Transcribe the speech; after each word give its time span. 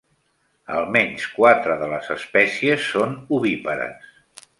Almenys 0.77 1.27
quatre 1.33 1.75
de 1.81 1.89
les 1.91 2.09
espècies 2.15 2.87
són 2.95 3.13
ovípares. 3.41 4.09